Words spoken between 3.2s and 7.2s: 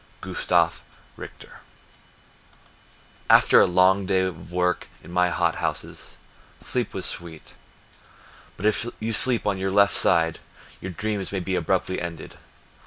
After a long day of work in my hot—houses Sleep was